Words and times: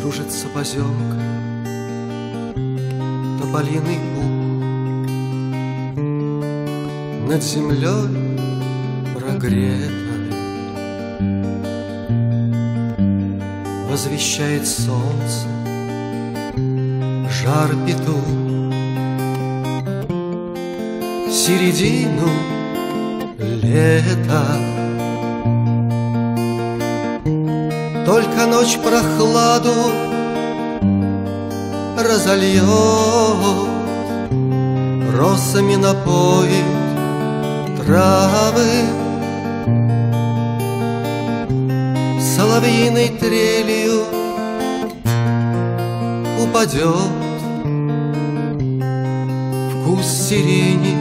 Кружится 0.00 0.48
поземка 0.48 1.20
Тополиный 3.38 3.98
пух 4.14 4.32
Над 7.28 7.42
землей 7.42 8.38
прогретой 9.14 10.00
Возвещает 13.90 14.66
солнце 14.66 15.46
Жар 17.42 17.70
петух. 17.86 18.24
Середину 21.30 22.28
лета 23.38 24.89
Только 28.10 28.44
ночь 28.46 28.76
прохладу 28.78 29.72
разольет. 31.96 32.64
Росами 35.16 35.76
напоит 35.76 36.64
травы. 37.76 38.66
Соловьиной 42.20 43.10
трелью 43.10 44.02
упадет 46.42 47.12
Вкус 49.70 50.04
сирени 50.04 50.96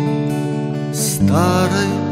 старой 0.94 2.09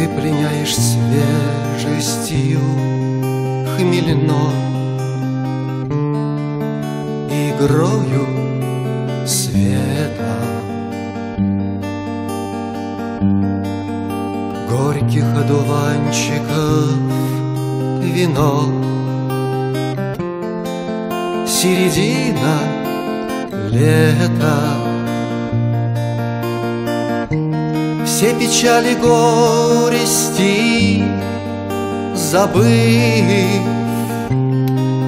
Ты 0.00 0.08
пленяешь 0.08 0.76
свежестью 0.76 2.58
хмельной. 3.76 4.24
Игрою 7.28 8.26
света. 9.26 10.38
Горьких 14.70 15.26
одуванчиков 15.36 16.96
вино. 18.00 18.72
Середина 21.46 22.56
лета 23.68 24.89
Все 28.20 28.34
печали 28.34 28.94
горести 28.96 30.12
забыв 32.14 33.24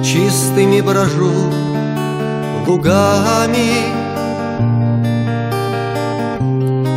Чистыми 0.03 0.81
брожу 0.81 1.31
лугами. 2.65 3.93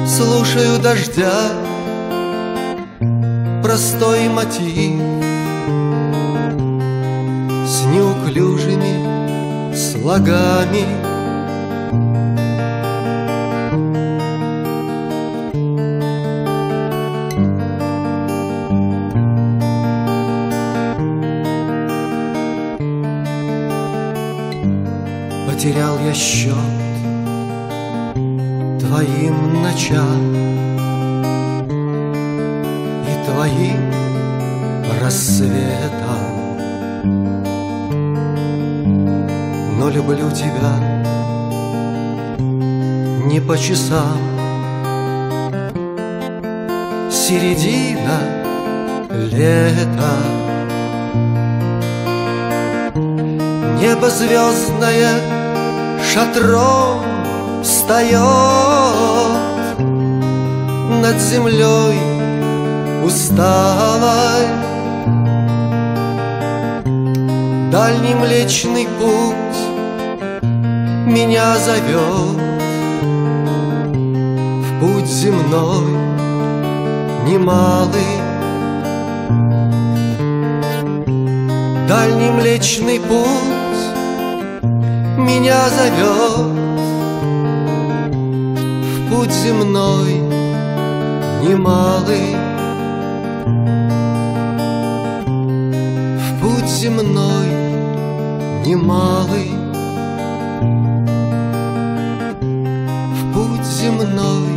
Слушаю 0.06 0.78
дождя 0.78 1.52
простой 3.62 4.30
мотив 4.30 5.02
С 7.66 7.84
неуклюжими 7.92 9.74
слогами 9.74 10.86
Потерял 25.56 25.98
я 26.00 26.12
счет 26.12 26.52
твоим 28.78 29.62
ночам 29.62 30.36
И 33.08 33.24
твоим 33.24 33.90
рассветом 35.00 36.58
Но 39.78 39.88
люблю 39.88 40.30
тебя 40.30 40.74
не 43.24 43.40
по 43.40 43.56
часам. 43.56 44.18
Середина 47.10 48.20
лета. 49.10 50.16
Небо 53.80 54.10
звездное 54.10 55.35
шатром 56.16 57.02
встает 57.62 58.16
Над 61.02 61.20
землей 61.20 61.98
усталой. 63.04 64.46
Дальний 67.70 68.14
млечный 68.14 68.88
путь 68.98 69.60
меня 71.06 71.58
зовет 71.58 72.40
В 74.64 74.80
путь 74.80 75.06
земной 75.06 75.90
немалый. 77.28 78.16
Дальний 81.86 82.30
млечный 82.30 83.00
путь 83.00 83.65
меня 85.26 85.68
зовет 85.70 86.46
В 88.94 89.10
путь 89.10 89.32
земной 89.32 90.12
немалый. 91.42 92.36
В 96.22 96.40
путь 96.40 96.70
земной 96.70 97.48
немалый. 98.64 99.50
В 103.16 103.34
путь 103.34 103.66
земной 103.66 104.48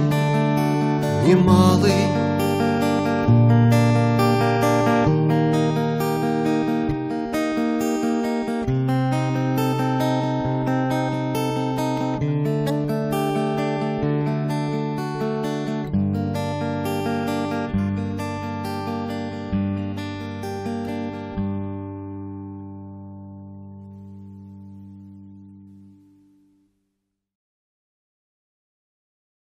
немалый 1.25 2.18